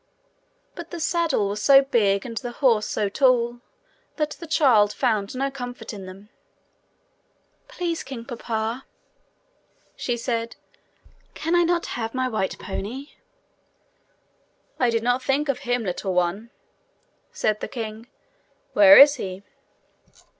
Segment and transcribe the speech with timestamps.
[0.73, 3.59] But the saddle was so big, and the horse so tall,
[4.15, 6.29] that the child found no comfort in them.
[7.67, 8.83] 'Please, King Papa,'
[9.95, 10.55] she said,
[11.35, 13.09] 'can I not have my white pony?'
[14.79, 16.49] 'I did not think of him, little one,'
[17.31, 18.07] said the king.
[18.73, 19.43] 'Where is he?'